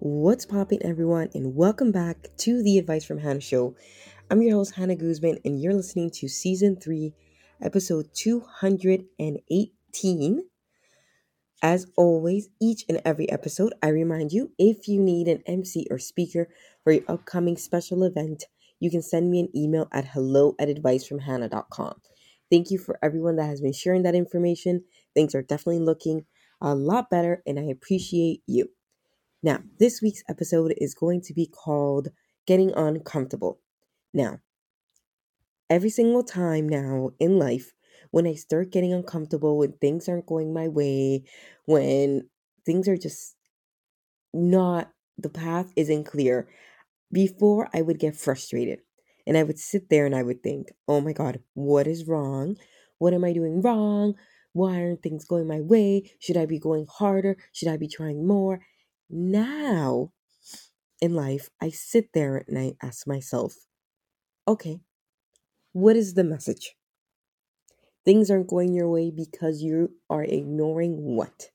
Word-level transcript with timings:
What's 0.00 0.46
poppin', 0.46 0.78
everyone, 0.82 1.30
and 1.34 1.56
welcome 1.56 1.90
back 1.90 2.28
to 2.38 2.62
the 2.62 2.78
Advice 2.78 3.04
from 3.04 3.18
Hannah 3.18 3.40
show. 3.40 3.74
I'm 4.30 4.40
your 4.42 4.54
host, 4.54 4.76
Hannah 4.76 4.94
Guzman, 4.94 5.40
and 5.44 5.60
you're 5.60 5.74
listening 5.74 6.12
to 6.12 6.28
season 6.28 6.76
three, 6.76 7.14
episode 7.60 8.14
218. 8.14 10.42
As 11.60 11.88
always, 11.96 12.48
each 12.62 12.84
and 12.88 13.02
every 13.04 13.28
episode, 13.28 13.74
I 13.82 13.88
remind 13.88 14.30
you 14.30 14.52
if 14.56 14.86
you 14.86 15.00
need 15.00 15.26
an 15.26 15.42
MC 15.46 15.88
or 15.90 15.98
speaker 15.98 16.48
for 16.84 16.92
your 16.92 17.02
upcoming 17.08 17.56
special 17.56 18.04
event, 18.04 18.44
you 18.78 18.92
can 18.92 19.02
send 19.02 19.32
me 19.32 19.40
an 19.40 19.48
email 19.52 19.88
at 19.90 20.04
hello 20.04 20.54
at 20.60 20.68
advicefromhannah.com. 20.68 22.00
Thank 22.52 22.70
you 22.70 22.78
for 22.78 23.00
everyone 23.02 23.34
that 23.34 23.46
has 23.46 23.60
been 23.60 23.72
sharing 23.72 24.04
that 24.04 24.14
information. 24.14 24.84
Things 25.12 25.34
are 25.34 25.42
definitely 25.42 25.80
looking 25.80 26.24
a 26.60 26.76
lot 26.76 27.10
better, 27.10 27.42
and 27.44 27.58
I 27.58 27.64
appreciate 27.64 28.44
you. 28.46 28.70
Now, 29.42 29.60
this 29.78 30.02
week's 30.02 30.24
episode 30.28 30.74
is 30.78 30.94
going 30.94 31.20
to 31.22 31.32
be 31.32 31.46
called 31.46 32.08
Getting 32.46 32.72
Uncomfortable. 32.72 33.60
Now, 34.12 34.40
every 35.70 35.90
single 35.90 36.24
time 36.24 36.68
now 36.68 37.10
in 37.20 37.38
life, 37.38 37.72
when 38.10 38.26
I 38.26 38.34
start 38.34 38.72
getting 38.72 38.92
uncomfortable, 38.92 39.58
when 39.58 39.72
things 39.72 40.08
aren't 40.08 40.26
going 40.26 40.52
my 40.52 40.66
way, 40.66 41.22
when 41.66 42.28
things 42.66 42.88
are 42.88 42.96
just 42.96 43.36
not, 44.34 44.90
the 45.16 45.28
path 45.28 45.72
isn't 45.76 46.04
clear, 46.04 46.48
before 47.12 47.68
I 47.72 47.82
would 47.82 48.00
get 48.00 48.16
frustrated. 48.16 48.80
And 49.24 49.36
I 49.36 49.44
would 49.44 49.58
sit 49.58 49.88
there 49.88 50.06
and 50.06 50.16
I 50.16 50.22
would 50.24 50.42
think, 50.42 50.72
oh 50.88 51.00
my 51.00 51.12
God, 51.12 51.40
what 51.54 51.86
is 51.86 52.08
wrong? 52.08 52.56
What 52.98 53.14
am 53.14 53.24
I 53.24 53.32
doing 53.32 53.60
wrong? 53.60 54.14
Why 54.52 54.80
aren't 54.80 55.02
things 55.02 55.24
going 55.24 55.46
my 55.46 55.60
way? 55.60 56.10
Should 56.18 56.36
I 56.36 56.46
be 56.46 56.58
going 56.58 56.86
harder? 56.90 57.36
Should 57.52 57.68
I 57.68 57.76
be 57.76 57.86
trying 57.88 58.26
more? 58.26 58.60
Now, 59.10 60.12
in 61.00 61.14
life, 61.14 61.48
I 61.60 61.70
sit 61.70 62.12
there 62.12 62.44
and 62.46 62.58
I 62.58 62.74
ask 62.82 63.06
myself, 63.06 63.54
okay, 64.46 64.80
what 65.72 65.96
is 65.96 66.14
the 66.14 66.24
message? 66.24 66.74
Things 68.04 68.30
aren't 68.30 68.48
going 68.48 68.74
your 68.74 68.90
way 68.90 69.10
because 69.10 69.62
you 69.62 69.92
are 70.10 70.24
ignoring 70.24 70.96
what? 71.16 71.50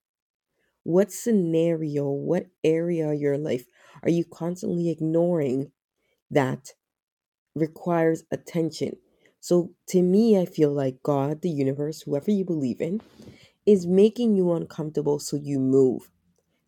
What 0.84 1.12
scenario, 1.12 2.10
what 2.10 2.48
area 2.64 3.12
of 3.12 3.20
your 3.20 3.38
life 3.38 3.66
are 4.02 4.10
you 4.10 4.26
constantly 4.26 4.90
ignoring 4.90 5.72
that 6.30 6.74
requires 7.56 8.24
attention? 8.32 8.98
So, 9.40 9.72
to 9.90 10.02
me, 10.02 10.40
I 10.40 10.46
feel 10.46 10.72
like 10.72 11.04
God, 11.04 11.42
the 11.42 11.50
universe, 11.50 12.02
whoever 12.02 12.32
you 12.32 12.46
believe 12.46 12.80
in, 12.80 13.02
is 13.66 13.86
making 13.86 14.36
you 14.36 14.54
uncomfortable 14.54 15.20
so 15.20 15.38
you 15.38 15.60
move. 15.60 16.13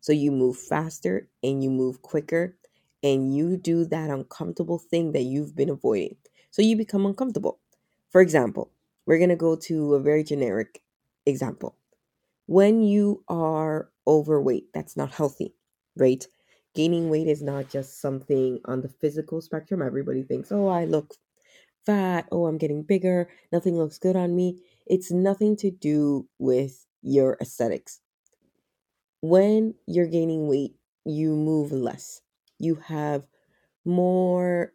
So 0.00 0.12
you 0.12 0.30
move 0.30 0.56
faster 0.56 1.28
and 1.42 1.62
you 1.62 1.70
move 1.70 2.02
quicker 2.02 2.56
and 3.02 3.34
you 3.34 3.56
do 3.56 3.84
that 3.86 4.10
uncomfortable 4.10 4.78
thing 4.78 5.12
that 5.12 5.22
you've 5.22 5.56
been 5.56 5.70
avoiding. 5.70 6.16
So 6.50 6.62
you 6.62 6.76
become 6.76 7.06
uncomfortable. 7.06 7.58
For 8.10 8.20
example, 8.20 8.70
we're 9.06 9.18
going 9.18 9.30
to 9.30 9.36
go 9.36 9.56
to 9.56 9.94
a 9.94 10.00
very 10.00 10.24
generic 10.24 10.82
example. 11.26 11.76
When 12.46 12.82
you 12.82 13.24
are 13.28 13.90
overweight, 14.06 14.72
that's 14.72 14.96
not 14.96 15.12
healthy, 15.12 15.54
right? 15.96 16.26
Gaining 16.74 17.10
weight 17.10 17.26
is 17.26 17.42
not 17.42 17.68
just 17.68 18.00
something 18.00 18.60
on 18.64 18.82
the 18.82 18.88
physical 18.88 19.40
spectrum. 19.40 19.82
Everybody 19.82 20.22
thinks, 20.22 20.52
oh, 20.52 20.68
I 20.68 20.84
look 20.84 21.14
fat. 21.84 22.26
Oh, 22.30 22.46
I'm 22.46 22.58
getting 22.58 22.82
bigger. 22.82 23.28
Nothing 23.52 23.76
looks 23.76 23.98
good 23.98 24.16
on 24.16 24.34
me. 24.36 24.62
It's 24.86 25.10
nothing 25.10 25.56
to 25.56 25.70
do 25.70 26.28
with 26.38 26.86
your 27.02 27.36
aesthetics 27.40 28.00
when 29.28 29.74
you're 29.86 30.06
gaining 30.06 30.46
weight, 30.46 30.76
you 31.04 31.34
move 31.34 31.72
less. 31.72 32.20
You 32.58 32.76
have 32.76 33.24
more 33.84 34.72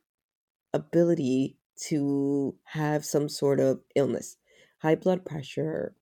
ability 0.73 1.57
to 1.87 2.55
have 2.65 3.05
some 3.05 3.29
sort 3.29 3.61
of 3.61 3.79
illness, 3.95 4.35
high 4.79 4.95
blood 4.95 5.25
pressure, 5.25 5.95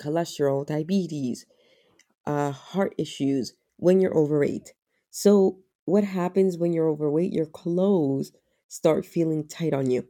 cholesterol, 0.00 0.64
diabetes, 0.64 1.46
uh, 2.26 2.52
heart 2.52 2.94
issues 2.96 3.54
when 3.76 4.00
you're 4.00 4.16
overweight. 4.16 4.74
So, 5.10 5.58
what 5.84 6.04
happens 6.04 6.56
when 6.58 6.72
you're 6.72 6.88
overweight? 6.88 7.32
Your 7.32 7.46
clothes 7.46 8.30
start 8.68 9.04
feeling 9.04 9.48
tight 9.48 9.74
on 9.74 9.90
you. 9.90 10.06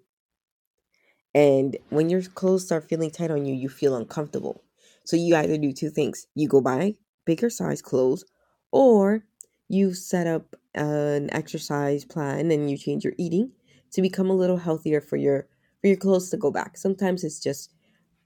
And 1.35 1.79
when 1.89 2.11
your 2.11 2.23
clothes 2.23 2.67
start 2.67 2.89
feeling 2.89 3.11
tight 3.11 3.31
on 3.31 3.47
you, 3.47 3.55
you 3.55 3.71
feel 3.71 3.97
uncomfortable. 3.97 4.65
So, 5.05 5.17
you 5.17 5.35
either 5.35 5.57
do 5.57 5.73
two 5.73 5.89
things 5.89 6.27
you 6.35 6.47
go 6.47 6.61
buy 6.61 6.97
bigger 7.29 7.51
size 7.51 7.83
clothes, 7.83 8.25
or 8.73 9.25
you 9.69 9.95
set 9.95 10.27
up 10.27 10.57
an 10.75 11.31
exercise 11.33 12.07
plan 12.07 12.51
and 12.51 12.71
you 12.73 12.79
change 12.79 13.05
your 13.05 13.15
eating 13.19 13.53
to 13.93 14.03
become 14.03 14.31
a 14.31 14.41
little 14.43 14.59
healthier 14.59 15.03
for 15.03 15.19
your 15.19 15.49
for 15.83 15.89
your 15.89 15.99
clothes 15.99 16.31
to 16.31 16.39
go 16.39 16.51
back. 16.51 16.79
Sometimes 16.79 17.25
it's 17.25 17.41
just 17.41 17.75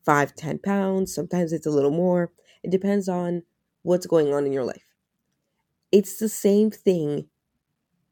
five, 0.05 0.35
ten 0.37 0.59
pounds, 0.59 1.15
sometimes 1.15 1.53
it's 1.53 1.67
a 1.67 1.71
little 1.79 1.93
more. 2.05 2.33
It 2.65 2.71
depends 2.71 3.09
on 3.09 3.43
what's 3.83 4.07
going 4.07 4.33
on 4.35 4.47
in 4.47 4.53
your 4.53 4.65
life. 4.65 4.87
It's 5.93 6.19
the 6.19 6.29
same 6.29 6.71
thing, 6.71 7.27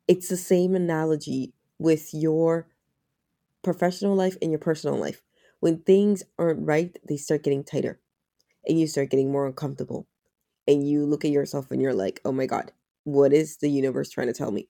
it's 0.08 0.28
the 0.30 0.38
same 0.38 0.74
analogy 0.76 1.54
with 1.78 2.14
your 2.14 2.68
professional 3.62 4.16
life 4.16 4.36
and 4.42 4.52
your 4.52 4.60
personal 4.60 4.98
life. 4.98 5.22
When 5.60 5.80
things 5.80 6.24
aren't 6.38 6.66
right, 6.66 6.96
they 7.08 7.18
start 7.18 7.44
getting 7.44 7.64
tighter 7.64 8.00
and 8.68 8.80
you 8.80 8.88
start 8.88 9.10
getting 9.10 9.32
more 9.32 9.46
uncomfortable 9.46 10.08
and 10.70 10.88
you 10.88 11.04
look 11.04 11.24
at 11.24 11.32
yourself 11.32 11.70
and 11.70 11.82
you're 11.82 11.94
like, 11.94 12.20
oh 12.24 12.32
my 12.32 12.46
God, 12.46 12.72
what 13.04 13.32
is 13.32 13.58
the 13.58 13.70
universe 13.70 14.10
trying 14.10 14.28
to 14.28 14.32
tell 14.32 14.52
me? 14.52 14.68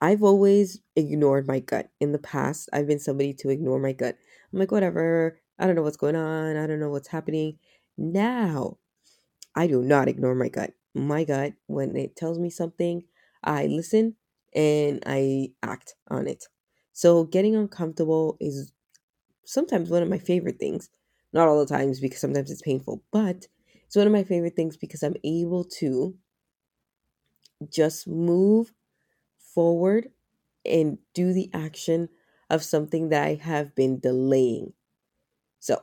I've 0.00 0.22
always 0.22 0.80
ignored 0.96 1.46
my 1.46 1.60
gut. 1.60 1.90
In 2.00 2.12
the 2.12 2.18
past, 2.18 2.68
I've 2.72 2.86
been 2.86 3.00
somebody 3.00 3.34
to 3.34 3.50
ignore 3.50 3.80
my 3.80 3.92
gut. 3.92 4.16
I'm 4.52 4.58
like, 4.58 4.72
whatever. 4.72 5.40
I 5.58 5.66
don't 5.66 5.76
know 5.76 5.82
what's 5.82 5.96
going 5.96 6.16
on. 6.16 6.56
I 6.56 6.66
don't 6.66 6.80
know 6.80 6.90
what's 6.90 7.08
happening. 7.08 7.58
Now, 7.98 8.78
I 9.56 9.66
do 9.66 9.82
not 9.82 10.08
ignore 10.08 10.34
my 10.34 10.48
gut. 10.48 10.72
My 10.94 11.24
gut, 11.24 11.54
when 11.66 11.96
it 11.96 12.16
tells 12.16 12.38
me 12.38 12.50
something, 12.50 13.04
I 13.44 13.66
listen 13.66 14.16
and 14.54 15.02
I 15.06 15.50
act 15.62 15.94
on 16.08 16.28
it. 16.28 16.46
So, 16.92 17.24
getting 17.24 17.56
uncomfortable 17.56 18.36
is 18.40 18.72
sometimes 19.46 19.90
one 19.90 20.02
of 20.02 20.08
my 20.08 20.18
favorite 20.18 20.58
things. 20.60 20.90
Not 21.32 21.48
all 21.48 21.60
the 21.60 21.66
times 21.66 22.00
because 22.00 22.20
sometimes 22.20 22.50
it's 22.50 22.62
painful, 22.62 23.02
but 23.12 23.46
it's 23.88 23.96
one 23.96 24.08
of 24.08 24.14
my 24.14 24.24
favorite 24.24 24.56
things 24.56 24.78
because 24.78 25.02
I'm 25.04 25.16
able 25.24 25.64
to 25.80 26.18
just 27.70 28.06
move 28.06 28.72
forward 29.38 30.10
and 30.66 30.98
do 31.14 31.32
the 31.32 31.50
action 31.54 32.08
of 32.50 32.64
something 32.64 33.08
that 33.10 33.24
I 33.26 33.34
have 33.34 33.74
been 33.74 34.00
delaying. 34.00 34.74
So, 35.60 35.82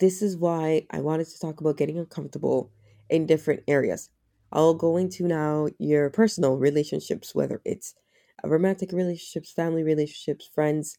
this 0.00 0.22
is 0.22 0.36
why 0.36 0.86
I 0.90 1.00
wanted 1.00 1.28
to 1.28 1.40
talk 1.40 1.60
about 1.60 1.78
getting 1.78 1.98
uncomfortable 1.98 2.72
in 3.10 3.26
different 3.26 3.64
areas. 3.68 4.10
I'll 4.52 4.74
go 4.74 4.96
into 4.98 5.26
now 5.26 5.68
your 5.78 6.10
personal 6.10 6.56
relationships, 6.58 7.34
whether 7.34 7.62
it's 7.64 7.94
romantic 8.44 8.92
relationships, 8.92 9.52
family 9.52 9.84
relationships, 9.84 10.46
friends, 10.46 10.98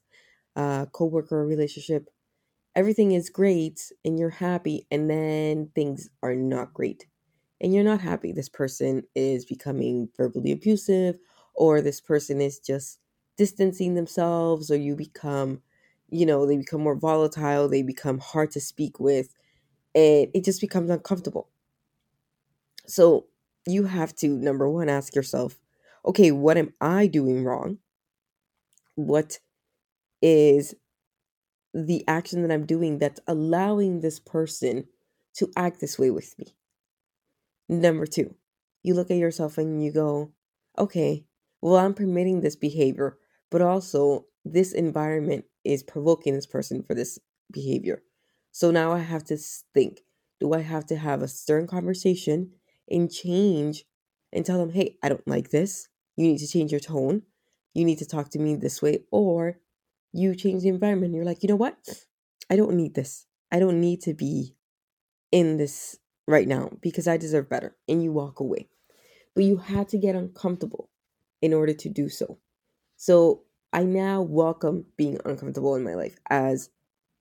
uh, 0.55 0.87
co-worker 0.87 1.45
relationship, 1.45 2.09
everything 2.75 3.11
is 3.11 3.29
great 3.29 3.91
and 4.05 4.19
you're 4.19 4.29
happy, 4.29 4.87
and 4.91 5.09
then 5.09 5.69
things 5.75 6.09
are 6.23 6.35
not 6.35 6.73
great. 6.73 7.07
And 7.59 7.73
you're 7.73 7.83
not 7.83 8.01
happy. 8.01 8.31
This 8.31 8.49
person 8.49 9.03
is 9.15 9.45
becoming 9.45 10.09
verbally 10.17 10.51
abusive, 10.51 11.17
or 11.53 11.81
this 11.81 12.01
person 12.01 12.41
is 12.41 12.59
just 12.59 12.99
distancing 13.37 13.95
themselves, 13.95 14.71
or 14.71 14.77
you 14.77 14.95
become, 14.95 15.61
you 16.09 16.25
know, 16.25 16.45
they 16.45 16.57
become 16.57 16.81
more 16.81 16.95
volatile, 16.95 17.67
they 17.69 17.83
become 17.83 18.19
hard 18.19 18.51
to 18.51 18.59
speak 18.59 18.99
with, 18.99 19.35
and 19.93 20.27
it 20.33 20.43
just 20.43 20.61
becomes 20.61 20.89
uncomfortable. 20.89 21.49
So 22.87 23.27
you 23.67 23.83
have 23.83 24.15
to, 24.15 24.27
number 24.27 24.67
one, 24.67 24.89
ask 24.89 25.15
yourself, 25.15 25.59
okay, 26.05 26.31
what 26.31 26.57
am 26.57 26.73
I 26.81 27.07
doing 27.07 27.43
wrong? 27.43 27.77
What 28.95 29.39
is 30.21 30.75
the 31.73 32.03
action 32.07 32.41
that 32.41 32.51
I'm 32.51 32.65
doing 32.65 32.99
that's 32.99 33.19
allowing 33.27 34.01
this 34.01 34.19
person 34.19 34.85
to 35.35 35.51
act 35.55 35.79
this 35.79 35.97
way 35.97 36.11
with 36.11 36.37
me? 36.37 36.55
Number 37.69 38.05
two, 38.05 38.35
you 38.83 38.93
look 38.93 39.11
at 39.11 39.17
yourself 39.17 39.57
and 39.57 39.83
you 39.83 39.91
go, 39.91 40.33
okay, 40.77 41.25
well, 41.61 41.77
I'm 41.77 41.93
permitting 41.93 42.41
this 42.41 42.55
behavior, 42.55 43.17
but 43.49 43.61
also 43.61 44.25
this 44.43 44.73
environment 44.73 45.45
is 45.63 45.83
provoking 45.83 46.33
this 46.33 46.47
person 46.47 46.83
for 46.83 46.95
this 46.95 47.19
behavior. 47.51 48.01
So 48.51 48.71
now 48.71 48.91
I 48.91 48.99
have 48.99 49.23
to 49.25 49.37
think 49.73 50.01
do 50.41 50.53
I 50.53 50.61
have 50.61 50.87
to 50.87 50.97
have 50.97 51.21
a 51.21 51.27
stern 51.27 51.67
conversation 51.67 52.53
and 52.89 53.11
change 53.11 53.85
and 54.33 54.43
tell 54.43 54.57
them, 54.57 54.71
hey, 54.71 54.97
I 55.03 55.09
don't 55.09 55.27
like 55.27 55.51
this. 55.51 55.87
You 56.17 56.27
need 56.27 56.39
to 56.39 56.47
change 56.47 56.71
your 56.71 56.79
tone. 56.79 57.21
You 57.75 57.85
need 57.85 57.99
to 57.99 58.07
talk 58.07 58.29
to 58.31 58.39
me 58.39 58.55
this 58.55 58.81
way. 58.81 59.03
Or 59.11 59.59
you 60.13 60.35
change 60.35 60.63
the 60.63 60.69
environment. 60.69 61.13
You're 61.15 61.25
like, 61.25 61.43
you 61.43 61.49
know 61.49 61.55
what? 61.55 61.77
I 62.49 62.55
don't 62.55 62.75
need 62.75 62.95
this. 62.95 63.25
I 63.51 63.59
don't 63.59 63.81
need 63.81 64.01
to 64.03 64.13
be 64.13 64.55
in 65.31 65.57
this 65.57 65.97
right 66.27 66.47
now 66.47 66.71
because 66.81 67.07
I 67.07 67.17
deserve 67.17 67.49
better. 67.49 67.75
And 67.87 68.03
you 68.03 68.11
walk 68.11 68.39
away. 68.39 68.69
But 69.35 69.45
you 69.45 69.57
had 69.57 69.89
to 69.89 69.97
get 69.97 70.15
uncomfortable 70.15 70.89
in 71.41 71.53
order 71.53 71.73
to 71.73 71.89
do 71.89 72.09
so. 72.09 72.39
So 72.97 73.43
I 73.73 73.83
now 73.83 74.21
welcome 74.21 74.85
being 74.97 75.19
uncomfortable 75.25 75.75
in 75.75 75.83
my 75.83 75.95
life 75.95 76.17
as 76.29 76.69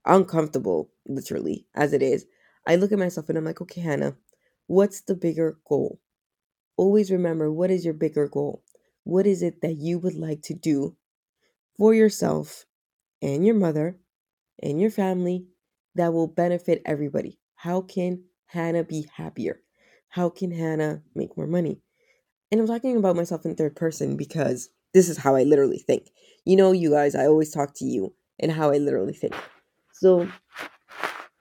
uncomfortable, 0.06 0.90
literally, 1.08 1.66
as 1.75 1.92
it 1.92 2.02
is. 2.02 2.26
I 2.66 2.76
look 2.76 2.92
at 2.92 2.98
myself 2.98 3.28
and 3.28 3.38
I'm 3.38 3.44
like, 3.44 3.60
okay, 3.62 3.81
Hannah, 3.81 4.16
what's 4.66 5.02
the 5.02 5.14
bigger 5.14 5.58
goal? 5.69 6.00
Always 6.76 7.10
remember 7.10 7.52
what 7.52 7.70
is 7.70 7.84
your 7.84 7.94
bigger 7.94 8.28
goal? 8.28 8.62
What 9.04 9.26
is 9.26 9.42
it 9.42 9.62
that 9.62 9.76
you 9.76 9.98
would 9.98 10.14
like 10.14 10.42
to 10.42 10.54
do 10.54 10.96
for 11.78 11.94
yourself 11.94 12.66
and 13.22 13.46
your 13.46 13.55
mother 13.56 13.99
and 14.62 14.81
your 14.81 14.90
family 14.90 15.46
that 15.94 16.12
will 16.12 16.28
benefit 16.28 16.82
everybody? 16.87 17.38
How 17.56 17.81
can 17.82 18.25
Hannah 18.46 18.84
be 18.84 19.08
happier? 19.17 19.61
How 20.11 20.31
can 20.31 20.50
Hannah 20.50 21.02
make 21.14 21.37
more 21.37 21.46
money? 21.46 21.81
And 22.50 22.61
I'm 22.61 22.67
talking 22.67 22.96
about 22.96 23.17
myself 23.17 23.44
in 23.44 23.55
third 23.55 23.76
person 23.76 24.17
because 24.17 24.70
this 24.94 25.08
is 25.08 25.19
how 25.19 25.37
I 25.37 25.44
literally 25.44 25.78
think. 25.78 26.11
You 26.44 26.56
know, 26.56 26.72
you 26.72 26.90
guys, 26.90 27.14
I 27.14 27.26
always 27.26 27.50
talk 27.52 27.75
to 27.76 27.84
you 27.84 28.14
and 28.40 28.50
how 28.52 28.70
I 28.70 28.78
literally 28.78 29.12
think. 29.14 29.34
So, 29.93 30.28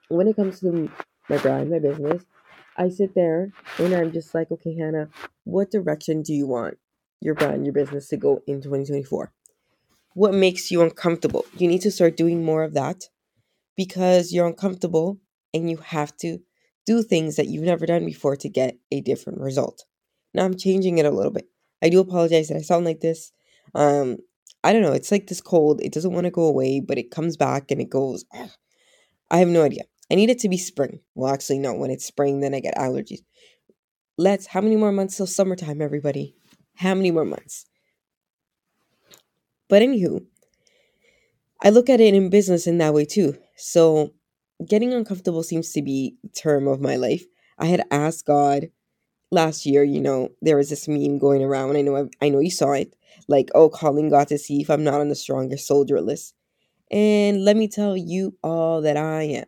when 0.08 0.28
it 0.28 0.36
comes 0.36 0.60
to 0.60 0.90
my 1.28 1.38
brand, 1.38 1.70
my 1.70 1.78
business, 1.78 2.24
I 2.76 2.88
sit 2.90 3.14
there 3.14 3.52
and 3.78 3.94
I'm 3.94 4.12
just 4.12 4.34
like, 4.34 4.50
okay, 4.50 4.76
Hannah, 4.76 5.08
what 5.44 5.70
direction 5.70 6.22
do 6.22 6.32
you 6.34 6.46
want 6.46 6.78
your 7.20 7.34
brand, 7.34 7.64
your 7.66 7.72
business 7.72 8.08
to 8.08 8.16
go 8.16 8.42
in 8.46 8.60
2024? 8.60 9.32
What 10.14 10.34
makes 10.34 10.70
you 10.70 10.82
uncomfortable? 10.82 11.44
You 11.56 11.68
need 11.68 11.82
to 11.82 11.90
start 11.90 12.16
doing 12.16 12.44
more 12.44 12.64
of 12.64 12.74
that 12.74 13.04
because 13.76 14.32
you're 14.32 14.46
uncomfortable 14.46 15.20
and 15.54 15.70
you 15.70 15.76
have 15.78 16.16
to 16.18 16.38
do 16.86 17.02
things 17.02 17.36
that 17.36 17.46
you've 17.46 17.62
never 17.62 17.86
done 17.86 18.04
before 18.04 18.36
to 18.36 18.48
get 18.48 18.76
a 18.90 19.00
different 19.00 19.40
result. 19.40 19.84
Now 20.34 20.44
I'm 20.44 20.56
changing 20.56 20.98
it 20.98 21.06
a 21.06 21.10
little 21.10 21.32
bit. 21.32 21.46
I 21.82 21.88
do 21.88 22.00
apologize 22.00 22.48
that 22.48 22.56
I 22.56 22.62
sound 22.62 22.84
like 22.84 23.00
this. 23.00 23.32
Um, 23.74 24.18
I 24.62 24.72
don't 24.72 24.82
know. 24.82 24.92
It's 24.92 25.10
like 25.10 25.28
this 25.28 25.40
cold. 25.40 25.80
It 25.80 25.92
doesn't 25.92 26.12
want 26.12 26.24
to 26.24 26.30
go 26.30 26.44
away, 26.44 26.80
but 26.80 26.98
it 26.98 27.10
comes 27.10 27.36
back 27.36 27.70
and 27.70 27.80
it 27.80 27.88
goes. 27.88 28.24
Ugh. 28.34 28.50
I 29.30 29.38
have 29.38 29.48
no 29.48 29.62
idea. 29.62 29.84
I 30.10 30.16
need 30.16 30.28
it 30.30 30.40
to 30.40 30.48
be 30.48 30.58
spring. 30.58 31.00
Well, 31.14 31.32
actually, 31.32 31.60
no. 31.60 31.72
When 31.74 31.90
it's 31.90 32.04
spring, 32.04 32.40
then 32.40 32.54
I 32.54 32.60
get 32.60 32.76
allergies. 32.76 33.20
Let's. 34.18 34.46
How 34.46 34.60
many 34.60 34.76
more 34.76 34.92
months 34.92 35.16
till 35.16 35.26
summertime, 35.26 35.80
everybody? 35.80 36.34
How 36.76 36.94
many 36.94 37.10
more 37.10 37.24
months? 37.24 37.66
But 39.70 39.82
anywho, 39.82 40.26
I 41.62 41.70
look 41.70 41.88
at 41.90 42.00
it 42.00 42.14
in 42.14 42.30
business 42.30 42.66
in 42.66 42.78
that 42.78 42.94
way 42.94 43.04
too. 43.06 43.36
So, 43.56 44.12
getting 44.66 44.92
uncomfortable 44.92 45.42
seems 45.42 45.72
to 45.72 45.82
be 45.82 46.16
term 46.36 46.68
of 46.68 46.80
my 46.80 46.96
life. 46.96 47.24
I 47.58 47.66
had 47.66 47.84
asked 47.90 48.26
God 48.26 48.70
last 49.30 49.66
year, 49.66 49.84
you 49.84 50.00
know, 50.00 50.30
there 50.42 50.56
was 50.56 50.70
this 50.70 50.88
meme 50.88 51.18
going 51.18 51.42
around. 51.42 51.76
I 51.76 51.82
know 51.82 51.96
I, 51.96 52.26
I 52.26 52.28
know 52.30 52.40
you 52.40 52.50
saw 52.50 52.72
it. 52.72 52.94
Like, 53.28 53.50
oh, 53.54 53.68
calling 53.68 54.10
God 54.10 54.28
to 54.28 54.38
see 54.38 54.60
if 54.60 54.70
I'm 54.70 54.84
not 54.84 55.00
on 55.00 55.08
the 55.08 55.14
strongest 55.14 55.66
soldier 55.66 56.00
list. 56.00 56.34
And 56.90 57.44
let 57.44 57.56
me 57.56 57.68
tell 57.68 57.96
you 57.96 58.36
all 58.42 58.82
that 58.82 58.96
I 58.96 59.44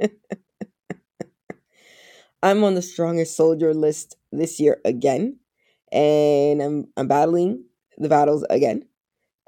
am. 0.00 0.10
I'm 2.42 2.64
on 2.64 2.74
the 2.74 2.82
strongest 2.82 3.36
soldier 3.36 3.74
list 3.74 4.16
this 4.32 4.60
year 4.60 4.80
again. 4.84 5.38
And 5.92 6.62
I'm 6.62 6.88
I'm 6.96 7.08
battling 7.08 7.64
the 8.00 8.08
battles 8.08 8.44
again. 8.50 8.84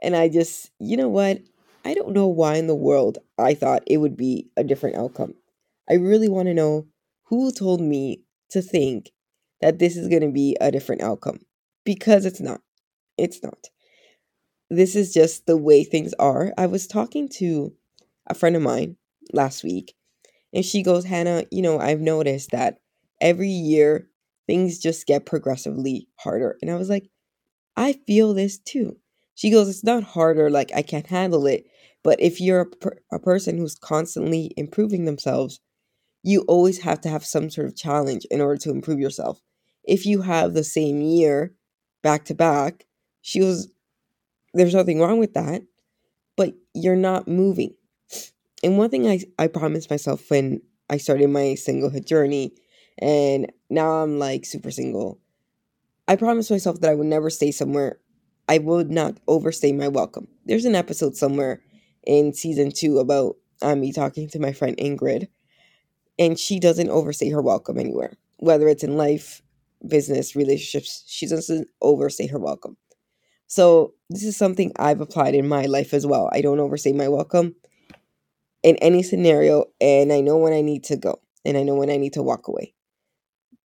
And 0.02 0.14
I 0.14 0.28
just, 0.28 0.70
you 0.78 0.96
know 0.96 1.08
what? 1.08 1.40
I 1.84 1.94
don't 1.94 2.12
know 2.12 2.28
why 2.28 2.56
in 2.56 2.68
the 2.68 2.74
world 2.74 3.18
I 3.38 3.54
thought 3.54 3.82
it 3.86 3.96
would 3.96 4.16
be 4.16 4.48
a 4.56 4.62
different 4.62 4.96
outcome. 4.96 5.34
I 5.90 5.94
really 5.94 6.28
want 6.28 6.46
to 6.46 6.54
know 6.54 6.86
who 7.24 7.50
told 7.50 7.80
me 7.80 8.22
to 8.50 8.62
think 8.62 9.10
that 9.60 9.78
this 9.78 9.96
is 9.96 10.08
going 10.08 10.22
to 10.22 10.30
be 10.30 10.56
a 10.60 10.70
different 10.70 11.02
outcome 11.02 11.40
because 11.84 12.24
it's 12.26 12.40
not. 12.40 12.60
It's 13.18 13.42
not. 13.42 13.68
This 14.70 14.94
is 14.94 15.12
just 15.12 15.46
the 15.46 15.56
way 15.56 15.84
things 15.84 16.14
are. 16.18 16.52
I 16.56 16.66
was 16.66 16.86
talking 16.86 17.28
to 17.36 17.72
a 18.26 18.34
friend 18.34 18.56
of 18.56 18.62
mine 18.62 18.96
last 19.32 19.64
week, 19.64 19.94
and 20.52 20.64
she 20.64 20.82
goes, 20.82 21.04
Hannah, 21.04 21.44
you 21.50 21.62
know, 21.62 21.78
I've 21.78 22.00
noticed 22.00 22.50
that 22.52 22.80
every 23.20 23.48
year 23.48 24.08
things 24.46 24.78
just 24.78 25.06
get 25.06 25.26
progressively 25.26 26.08
harder. 26.16 26.56
And 26.62 26.70
I 26.70 26.76
was 26.76 26.88
like, 26.88 27.08
I 27.76 27.94
feel 28.06 28.34
this 28.34 28.58
too. 28.58 28.98
She 29.34 29.50
goes, 29.50 29.68
It's 29.68 29.84
not 29.84 30.02
harder, 30.02 30.50
like 30.50 30.70
I 30.74 30.82
can't 30.82 31.06
handle 31.06 31.46
it. 31.46 31.66
But 32.04 32.20
if 32.20 32.40
you're 32.40 32.62
a, 32.62 32.66
per- 32.66 32.98
a 33.12 33.18
person 33.18 33.58
who's 33.58 33.76
constantly 33.76 34.52
improving 34.56 35.04
themselves, 35.04 35.60
you 36.22 36.42
always 36.42 36.80
have 36.80 37.00
to 37.02 37.08
have 37.08 37.24
some 37.24 37.50
sort 37.50 37.68
of 37.68 37.76
challenge 37.76 38.26
in 38.30 38.40
order 38.40 38.58
to 38.58 38.70
improve 38.70 39.00
yourself. 39.00 39.40
If 39.84 40.06
you 40.06 40.22
have 40.22 40.54
the 40.54 40.64
same 40.64 41.00
year 41.00 41.54
back 42.02 42.24
to 42.26 42.34
back, 42.34 42.86
she 43.22 43.40
was, 43.42 43.70
there's 44.54 44.74
nothing 44.74 45.00
wrong 45.00 45.18
with 45.18 45.34
that, 45.34 45.62
but 46.36 46.54
you're 46.74 46.96
not 46.96 47.28
moving. 47.28 47.74
And 48.62 48.78
one 48.78 48.90
thing 48.90 49.08
I, 49.08 49.20
I 49.38 49.48
promised 49.48 49.90
myself 49.90 50.30
when 50.30 50.62
I 50.90 50.98
started 50.98 51.30
my 51.30 51.56
singlehood 51.58 52.06
journey, 52.06 52.54
and 52.98 53.52
now 53.70 53.90
I'm 54.02 54.18
like 54.18 54.44
super 54.44 54.70
single, 54.70 55.20
I 56.08 56.16
promised 56.16 56.50
myself 56.50 56.80
that 56.80 56.90
I 56.90 56.94
would 56.94 57.06
never 57.06 57.30
stay 57.30 57.50
somewhere. 57.50 57.98
I 58.48 58.58
would 58.58 58.90
not 58.90 59.18
overstay 59.28 59.72
my 59.72 59.88
welcome. 59.88 60.28
There's 60.44 60.64
an 60.64 60.74
episode 60.74 61.16
somewhere 61.16 61.62
in 62.04 62.34
season 62.34 62.72
two 62.72 62.98
about 62.98 63.36
um, 63.62 63.80
me 63.80 63.92
talking 63.92 64.28
to 64.30 64.40
my 64.40 64.52
friend 64.52 64.76
Ingrid, 64.76 65.28
and 66.18 66.38
she 66.38 66.60
doesn't 66.60 66.90
overstay 66.90 67.30
her 67.30 67.42
welcome 67.42 67.78
anywhere, 67.78 68.14
whether 68.38 68.68
it's 68.68 68.84
in 68.84 68.96
life, 68.96 69.42
business, 69.86 70.36
relationships. 70.36 71.04
She 71.06 71.26
doesn't 71.26 71.68
overstay 71.80 72.26
her 72.28 72.38
welcome. 72.38 72.76
So 73.46 73.94
this 74.10 74.24
is 74.24 74.36
something 74.36 74.72
I've 74.76 75.00
applied 75.00 75.34
in 75.34 75.48
my 75.48 75.66
life 75.66 75.94
as 75.94 76.06
well. 76.06 76.30
I 76.32 76.42
don't 76.42 76.60
overstay 76.60 76.92
my 76.92 77.08
welcome 77.08 77.56
in 78.62 78.76
any 78.76 79.02
scenario, 79.02 79.66
and 79.80 80.12
I 80.12 80.20
know 80.20 80.36
when 80.38 80.52
I 80.52 80.60
need 80.62 80.84
to 80.84 80.96
go, 80.96 81.20
and 81.44 81.56
I 81.56 81.62
know 81.62 81.74
when 81.74 81.90
I 81.90 81.96
need 81.96 82.12
to 82.14 82.22
walk 82.22 82.48
away. 82.48 82.74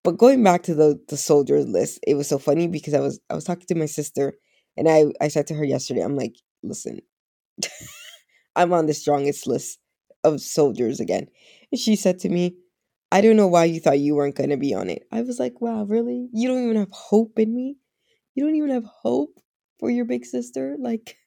But 0.07 0.17
going 0.17 0.41
back 0.41 0.63
to 0.63 0.73
the 0.73 0.97
the 1.09 1.17
soldiers 1.17 1.67
list, 1.67 1.99
it 2.07 2.15
was 2.15 2.29
so 2.29 2.39
funny 2.39 2.69
because 2.69 2.93
I 2.93 3.01
was 3.01 3.19
I 3.29 3.35
was 3.35 3.43
talking 3.43 3.65
to 3.67 3.75
my 3.75 3.87
sister, 3.87 4.37
and 4.77 4.87
I 4.87 5.07
I 5.19 5.27
said 5.27 5.47
to 5.47 5.53
her 5.55 5.65
yesterday, 5.65 5.99
I'm 5.99 6.15
like, 6.15 6.37
listen, 6.63 7.01
I'm 8.55 8.71
on 8.71 8.85
the 8.85 8.93
strongest 8.93 9.47
list 9.47 9.79
of 10.23 10.39
soldiers 10.39 11.01
again. 11.01 11.27
And 11.73 11.81
she 11.81 11.97
said 11.97 12.19
to 12.19 12.29
me, 12.29 12.55
I 13.11 13.19
don't 13.19 13.35
know 13.35 13.49
why 13.49 13.65
you 13.65 13.81
thought 13.81 13.99
you 13.99 14.15
weren't 14.15 14.37
going 14.37 14.51
to 14.51 14.55
be 14.55 14.73
on 14.73 14.89
it. 14.89 15.05
I 15.11 15.23
was 15.23 15.39
like, 15.39 15.59
wow, 15.59 15.83
really? 15.83 16.29
You 16.31 16.47
don't 16.47 16.63
even 16.63 16.77
have 16.77 16.91
hope 16.93 17.37
in 17.37 17.53
me? 17.53 17.75
You 18.33 18.45
don't 18.45 18.55
even 18.55 18.69
have 18.69 18.85
hope 18.85 19.41
for 19.77 19.89
your 19.89 20.05
big 20.05 20.23
sister? 20.23 20.77
Like, 20.79 21.17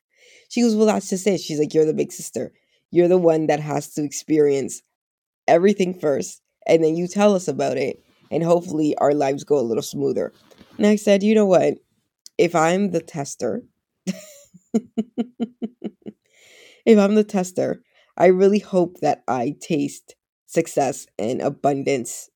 she 0.48 0.62
goes, 0.62 0.74
well, 0.74 0.86
that's 0.86 1.10
just 1.10 1.26
it. 1.26 1.42
She's 1.42 1.58
like, 1.58 1.74
you're 1.74 1.84
the 1.84 1.92
big 1.92 2.12
sister. 2.12 2.50
You're 2.90 3.08
the 3.08 3.18
one 3.18 3.48
that 3.48 3.60
has 3.60 3.92
to 3.96 4.04
experience 4.04 4.80
everything 5.46 5.92
first. 5.92 6.40
And 6.66 6.82
then 6.82 6.96
you 6.96 7.08
tell 7.08 7.34
us 7.34 7.46
about 7.46 7.76
it. 7.76 8.02
And 8.30 8.42
hopefully 8.44 8.94
our 8.98 9.14
lives 9.14 9.44
go 9.44 9.58
a 9.58 9.62
little 9.62 9.82
smoother. 9.82 10.32
And 10.76 10.86
I 10.86 10.96
said, 10.96 11.22
you 11.22 11.34
know 11.34 11.46
what? 11.46 11.74
If 12.38 12.54
I'm 12.54 12.90
the 12.90 13.00
tester, 13.00 13.62
if 16.86 16.98
I'm 16.98 17.14
the 17.14 17.24
tester, 17.24 17.82
I 18.16 18.26
really 18.26 18.60
hope 18.60 19.00
that 19.00 19.22
I 19.28 19.56
taste 19.60 20.14
success 20.46 21.06
and 21.18 21.40
abundance 21.40 22.30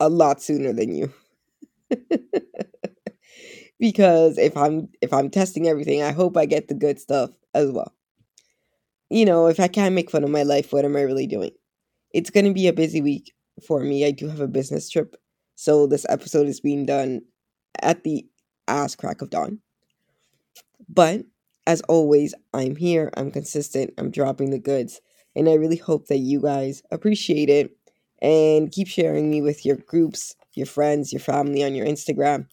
a 0.00 0.08
lot 0.08 0.42
sooner 0.42 0.72
than 0.72 0.94
you. 0.94 1.12
because 3.78 4.38
if 4.38 4.56
I'm 4.56 4.88
if 5.00 5.12
I'm 5.12 5.30
testing 5.30 5.68
everything, 5.68 6.02
I 6.02 6.12
hope 6.12 6.36
I 6.36 6.46
get 6.46 6.68
the 6.68 6.74
good 6.74 6.98
stuff 6.98 7.30
as 7.54 7.70
well. 7.70 7.92
You 9.10 9.24
know, 9.24 9.46
if 9.46 9.60
I 9.60 9.68
can't 9.68 9.94
make 9.94 10.10
fun 10.10 10.24
of 10.24 10.30
my 10.30 10.42
life, 10.42 10.72
what 10.72 10.84
am 10.84 10.96
I 10.96 11.02
really 11.02 11.26
doing? 11.26 11.52
It's 12.12 12.30
going 12.30 12.46
to 12.46 12.52
be 12.52 12.66
a 12.66 12.72
busy 12.72 13.00
week 13.00 13.32
for 13.66 13.80
me. 13.80 14.04
I 14.04 14.10
do 14.10 14.28
have 14.28 14.40
a 14.40 14.48
business 14.48 14.88
trip. 14.88 15.16
So 15.54 15.86
this 15.86 16.06
episode 16.08 16.46
is 16.48 16.60
being 16.60 16.86
done 16.86 17.22
at 17.82 18.04
the 18.04 18.26
ass 18.68 18.94
crack 18.94 19.22
of 19.22 19.30
dawn. 19.30 19.60
But 20.88 21.24
as 21.66 21.80
always, 21.82 22.34
I'm 22.54 22.76
here, 22.76 23.10
I'm 23.16 23.30
consistent, 23.30 23.92
I'm 23.98 24.10
dropping 24.10 24.50
the 24.50 24.58
goods, 24.58 25.00
and 25.34 25.48
I 25.48 25.54
really 25.54 25.76
hope 25.76 26.06
that 26.06 26.18
you 26.18 26.40
guys 26.40 26.82
appreciate 26.90 27.48
it 27.48 27.76
and 28.22 28.70
keep 28.70 28.88
sharing 28.88 29.30
me 29.30 29.42
with 29.42 29.66
your 29.66 29.76
groups, 29.76 30.36
your 30.54 30.66
friends, 30.66 31.12
your 31.12 31.20
family 31.20 31.64
on 31.64 31.74
your 31.74 31.86
Instagram. 31.86 32.46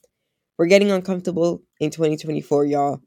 We're 0.58 0.66
getting 0.68 0.92
uncomfortable 0.92 1.64
in 1.80 1.90
2024, 1.90 2.66
y'all. 2.66 3.02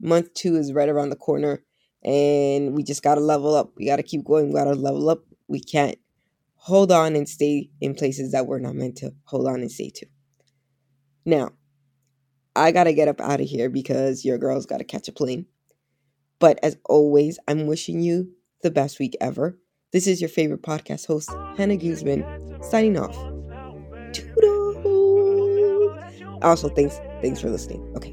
Month 0.00 0.34
two 0.34 0.56
is 0.56 0.72
right 0.72 0.88
around 0.88 1.10
the 1.10 1.16
corner, 1.16 1.62
and 2.04 2.74
we 2.74 2.82
just 2.82 3.02
gotta 3.02 3.20
level 3.20 3.54
up. 3.54 3.72
We 3.76 3.86
gotta 3.86 4.02
keep 4.02 4.24
going. 4.24 4.48
We 4.48 4.54
gotta 4.54 4.74
level 4.74 5.08
up. 5.08 5.20
We 5.48 5.60
can't 5.60 5.96
hold 6.66 6.90
on 6.90 7.14
and 7.14 7.28
stay 7.28 7.70
in 7.80 7.94
places 7.94 8.32
that 8.32 8.48
we're 8.48 8.58
not 8.58 8.74
meant 8.74 8.96
to 8.96 9.14
hold 9.26 9.46
on 9.46 9.60
and 9.60 9.70
stay 9.70 9.88
to. 9.88 10.04
Now, 11.24 11.52
I 12.56 12.72
gotta 12.72 12.92
get 12.92 13.06
up 13.06 13.20
out 13.20 13.40
of 13.40 13.46
here 13.46 13.70
because 13.70 14.24
your 14.24 14.36
girl's 14.36 14.66
gotta 14.66 14.82
catch 14.82 15.06
a 15.06 15.12
plane. 15.12 15.46
But 16.40 16.58
as 16.64 16.76
always, 16.86 17.38
I'm 17.46 17.68
wishing 17.68 18.00
you 18.00 18.32
the 18.62 18.72
best 18.72 18.98
week 18.98 19.16
ever. 19.20 19.56
This 19.92 20.08
is 20.08 20.20
your 20.20 20.28
favorite 20.28 20.62
podcast 20.62 21.06
host, 21.06 21.30
Hannah 21.56 21.76
Guzman, 21.76 22.24
signing 22.64 22.98
off. 22.98 23.16
Also, 26.42 26.68
thanks, 26.68 26.98
thanks 27.22 27.40
for 27.40 27.48
listening. 27.48 27.92
Okay. 27.96 28.12